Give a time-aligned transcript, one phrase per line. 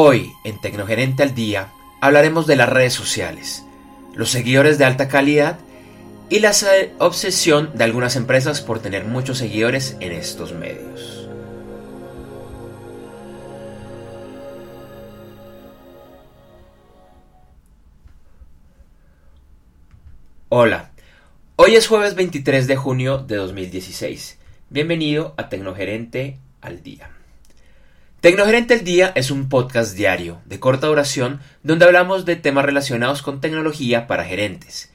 [0.00, 3.64] Hoy, en Tecnogerente al Día, hablaremos de las redes sociales,
[4.14, 5.58] los seguidores de alta calidad
[6.30, 6.52] y la
[6.98, 11.28] obsesión de algunas empresas por tener muchos seguidores en estos medios.
[20.48, 20.92] Hola,
[21.56, 24.38] hoy es jueves 23 de junio de 2016.
[24.70, 27.17] Bienvenido a Tecnogerente al Día.
[28.20, 33.22] Tecnogerente al Día es un podcast diario de corta duración donde hablamos de temas relacionados
[33.22, 34.92] con tecnología para gerentes.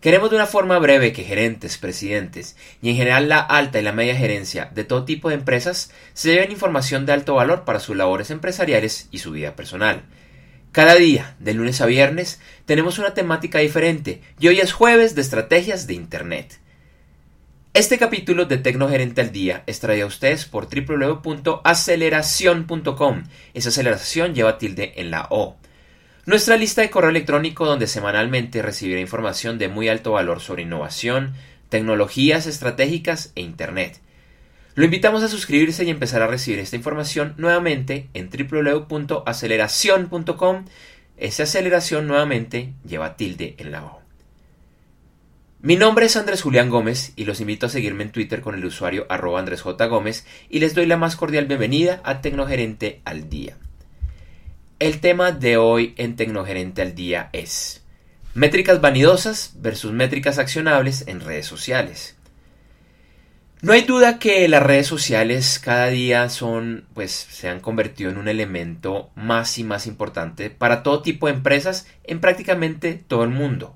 [0.00, 3.92] Queremos de una forma breve que gerentes, presidentes y en general la alta y la
[3.92, 7.94] media gerencia de todo tipo de empresas se lleven información de alto valor para sus
[7.94, 10.02] labores empresariales y su vida personal.
[10.72, 15.20] Cada día, de lunes a viernes, tenemos una temática diferente y hoy es jueves de
[15.20, 16.58] estrategias de Internet.
[17.74, 23.24] Este capítulo de Tecnogerente al Día es traído a ustedes por www.aceleración.com.
[23.52, 25.56] Esa aceleración lleva tilde en la O.
[26.24, 31.34] Nuestra lista de correo electrónico donde semanalmente recibirá información de muy alto valor sobre innovación,
[31.68, 33.98] tecnologías estratégicas e Internet.
[34.76, 40.64] Lo invitamos a suscribirse y empezar a recibir esta información nuevamente en www.aceleración.com.
[41.16, 44.03] Esa aceleración nuevamente lleva tilde en la O.
[45.64, 48.66] Mi nombre es Andrés Julián Gómez y los invito a seguirme en Twitter con el
[48.66, 49.86] usuario arroba Andrés J.
[49.86, 53.56] Gómez y les doy la más cordial bienvenida a Tecnogerente al Día.
[54.78, 57.82] El tema de hoy en Tecnogerente al Día es
[58.34, 62.14] métricas vanidosas versus métricas accionables en redes sociales.
[63.62, 68.18] No hay duda que las redes sociales cada día son, pues, se han convertido en
[68.18, 73.30] un elemento más y más importante para todo tipo de empresas en prácticamente todo el
[73.30, 73.74] mundo.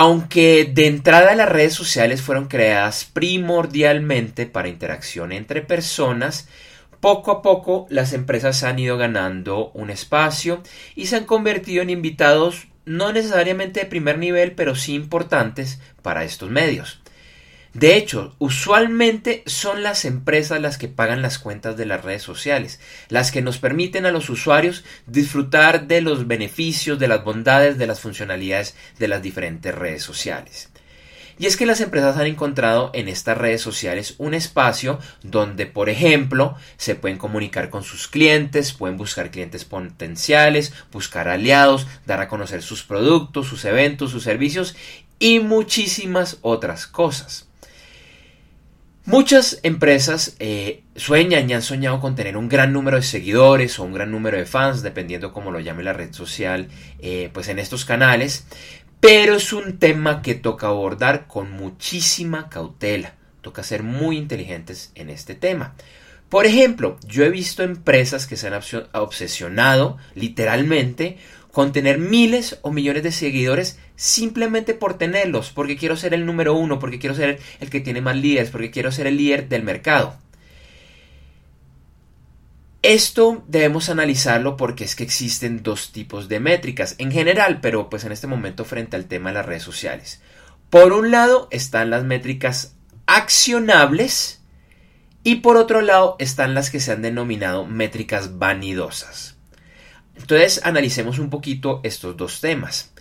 [0.00, 6.46] Aunque de entrada las redes sociales fueron creadas primordialmente para interacción entre personas,
[7.00, 10.62] poco a poco las empresas han ido ganando un espacio
[10.94, 16.22] y se han convertido en invitados no necesariamente de primer nivel, pero sí importantes para
[16.22, 17.00] estos medios.
[17.78, 22.80] De hecho, usualmente son las empresas las que pagan las cuentas de las redes sociales,
[23.08, 27.86] las que nos permiten a los usuarios disfrutar de los beneficios, de las bondades, de
[27.86, 30.70] las funcionalidades de las diferentes redes sociales.
[31.38, 35.88] Y es que las empresas han encontrado en estas redes sociales un espacio donde, por
[35.88, 42.26] ejemplo, se pueden comunicar con sus clientes, pueden buscar clientes potenciales, buscar aliados, dar a
[42.26, 44.74] conocer sus productos, sus eventos, sus servicios
[45.20, 47.47] y muchísimas otras cosas.
[49.08, 53.84] Muchas empresas eh, sueñan y han soñado con tener un gran número de seguidores o
[53.84, 57.58] un gran número de fans, dependiendo cómo lo llame la red social, eh, pues en
[57.58, 58.44] estos canales,
[59.00, 65.08] pero es un tema que toca abordar con muchísima cautela, toca ser muy inteligentes en
[65.08, 65.74] este tema.
[66.28, 68.60] Por ejemplo, yo he visto empresas que se han
[68.92, 71.16] obsesionado literalmente
[71.50, 76.54] con tener miles o millones de seguidores simplemente por tenerlos, porque quiero ser el número
[76.54, 79.64] uno, porque quiero ser el que tiene más líderes, porque quiero ser el líder del
[79.64, 80.16] mercado.
[82.82, 88.04] Esto debemos analizarlo porque es que existen dos tipos de métricas en general, pero pues
[88.04, 90.22] en este momento frente al tema de las redes sociales.
[90.70, 92.76] Por un lado están las métricas
[93.06, 94.40] accionables
[95.24, 99.36] y por otro lado están las que se han denominado métricas vanidosas.
[100.14, 102.92] Entonces analicemos un poquito estos dos temas.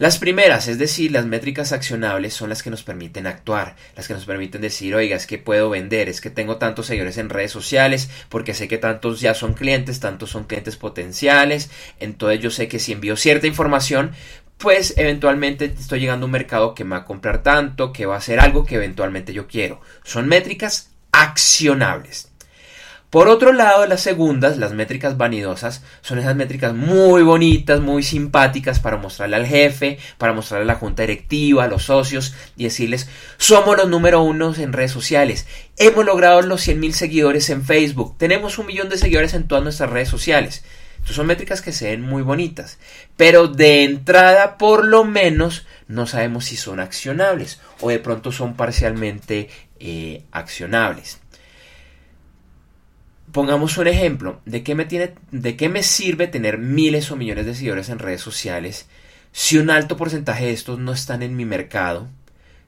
[0.00, 4.14] Las primeras, es decir, las métricas accionables, son las que nos permiten actuar, las que
[4.14, 7.52] nos permiten decir, oiga, es que puedo vender, es que tengo tantos seguidores en redes
[7.52, 12.66] sociales, porque sé que tantos ya son clientes, tantos son clientes potenciales, entonces yo sé
[12.66, 14.12] que si envío cierta información,
[14.56, 18.14] pues eventualmente estoy llegando a un mercado que me va a comprar tanto, que va
[18.14, 19.82] a hacer algo que eventualmente yo quiero.
[20.02, 22.29] Son métricas accionables.
[23.10, 28.78] Por otro lado, las segundas, las métricas vanidosas, son esas métricas muy bonitas, muy simpáticas
[28.78, 33.08] para mostrarle al jefe, para mostrarle a la junta directiva, a los socios y decirles,
[33.36, 38.58] somos los número uno en redes sociales, hemos logrado los 100.000 seguidores en Facebook, tenemos
[38.58, 40.62] un millón de seguidores en todas nuestras redes sociales.
[40.92, 42.78] Entonces son métricas que se ven muy bonitas,
[43.16, 48.54] pero de entrada por lo menos no sabemos si son accionables o de pronto son
[48.54, 49.48] parcialmente
[49.80, 51.18] eh, accionables.
[53.32, 57.46] Pongamos un ejemplo, ¿de qué, me tiene, ¿de qué me sirve tener miles o millones
[57.46, 58.88] de seguidores en redes sociales
[59.32, 62.08] si un alto porcentaje de estos no están en mi mercado?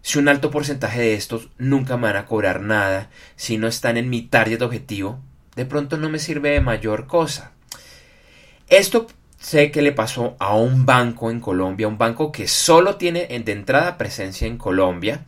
[0.02, 3.96] Si un alto porcentaje de estos nunca me van a cobrar nada, si no están
[3.96, 5.20] en mi target objetivo,
[5.56, 7.52] de pronto no me sirve de mayor cosa.
[8.68, 9.06] Esto
[9.38, 13.52] sé que le pasó a un banco en Colombia, un banco que solo tiene de
[13.52, 15.24] entrada presencia en Colombia,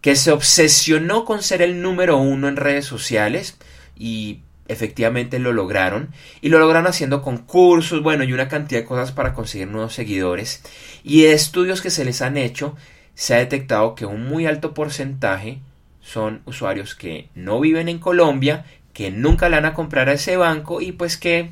[0.00, 3.56] que se obsesionó con ser el número uno en redes sociales
[3.96, 6.10] y efectivamente lo lograron
[6.40, 10.62] y lo lograron haciendo concursos, bueno, y una cantidad de cosas para conseguir nuevos seguidores.
[11.02, 12.76] Y de estudios que se les han hecho,
[13.14, 15.58] se ha detectado que un muy alto porcentaje
[16.00, 20.36] son usuarios que no viven en Colombia, que nunca le van a comprar a ese
[20.36, 21.50] banco y pues que,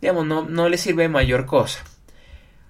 [0.00, 1.84] digamos, no, no les sirve mayor cosa.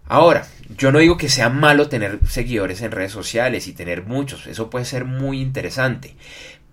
[0.06, 0.46] Ahora,
[0.76, 4.68] yo no digo que sea malo tener seguidores en redes sociales y tener muchos, eso
[4.68, 6.14] puede ser muy interesante,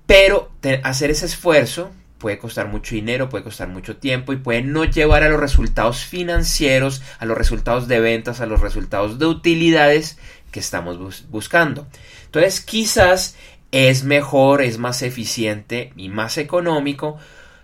[0.06, 0.52] pero
[0.84, 1.92] hacer ese esfuerzo
[2.22, 6.06] puede costar mucho dinero, puede costar mucho tiempo y puede no llevar a los resultados
[6.06, 10.20] financieros, a los resultados de ventas, a los resultados de utilidades
[10.52, 11.88] que estamos buscando.
[12.26, 13.36] Entonces, quizás
[13.72, 17.18] es mejor, es más eficiente y más económico,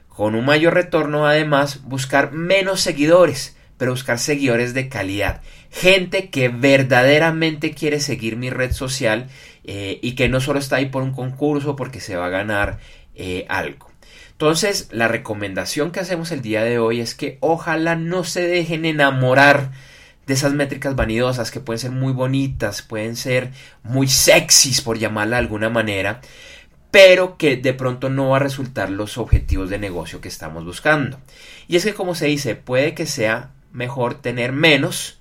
[0.08, 5.42] con un mayor retorno además, buscar menos seguidores, pero buscar seguidores de calidad.
[5.70, 9.28] Gente que verdaderamente quiere seguir mi red social
[9.66, 12.80] eh, y que no solo está ahí por un concurso porque se va a ganar
[13.14, 13.92] eh, algo.
[14.38, 18.86] Entonces, la recomendación que hacemos el día de hoy es que ojalá no se dejen
[18.86, 19.72] enamorar
[20.28, 23.50] de esas métricas vanidosas que pueden ser muy bonitas, pueden ser
[23.82, 26.22] muy sexys por llamarla de alguna manera,
[26.92, 31.20] pero que de pronto no va a resultar los objetivos de negocio que estamos buscando.
[31.68, 35.20] Y es que como se dice, puede que sea mejor tener menos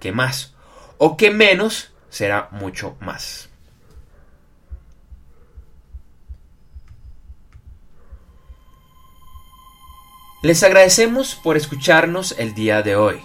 [0.00, 0.54] que más,
[0.96, 3.47] o que menos será mucho más.
[10.40, 13.16] Les agradecemos por escucharnos el día de hoy.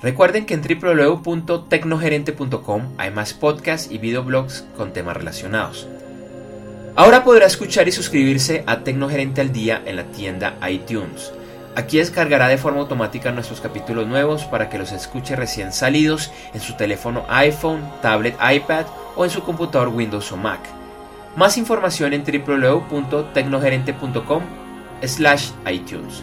[0.00, 5.88] Recuerden que en www.tecnogerente.com hay más podcasts y videoblogs con temas relacionados.
[6.94, 11.32] Ahora podrá escuchar y suscribirse a Tecnogerente al Día en la tienda iTunes.
[11.74, 16.60] Aquí descargará de forma automática nuestros capítulos nuevos para que los escuche recién salidos en
[16.60, 18.86] su teléfono iPhone, tablet, iPad
[19.16, 20.60] o en su computador Windows o Mac.
[21.34, 24.42] Más información en www.tecnogerente.com
[25.02, 26.22] slash iTunes.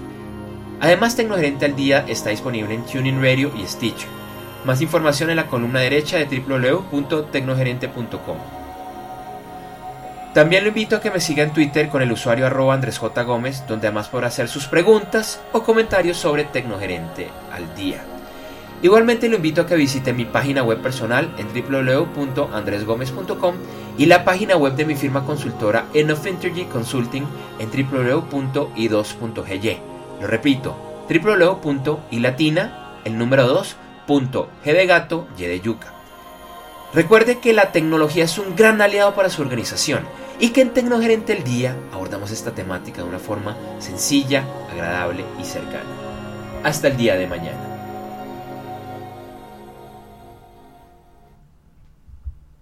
[0.81, 4.07] Además, Tecnogerente al Día está disponible en Tuning Radio y Stitcher.
[4.65, 8.37] Más información en la columna derecha de www.tecnogerente.com.
[10.33, 13.23] También lo invito a que me siga en Twitter con el usuario arroba Andrés J.
[13.23, 18.03] Gómez, donde además podrá hacer sus preguntas o comentarios sobre Tecnogerente al Día.
[18.81, 23.55] Igualmente lo invito a que visite mi página web personal en www.andresgomez.com
[23.97, 26.25] y la página web de mi firma consultora Enough
[26.71, 27.25] Consulting
[27.59, 29.98] en www.i2.gy.
[30.19, 30.75] Lo repito,
[31.09, 33.75] www.ilatina, el número 2,
[34.07, 35.93] G de gato, Y de yuca.
[36.93, 40.07] Recuerde que la tecnología es un gran aliado para su organización
[40.39, 45.43] y que en Tecnogerente el Día abordamos esta temática de una forma sencilla, agradable y
[45.43, 45.89] cercana.
[46.63, 47.68] Hasta el día de mañana.